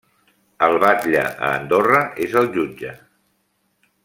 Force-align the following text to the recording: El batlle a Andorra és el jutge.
El 0.67 0.77
batlle 0.83 1.21
a 1.27 1.51
Andorra 1.59 2.01
és 2.29 2.35
el 2.45 2.53
jutge. 2.57 2.99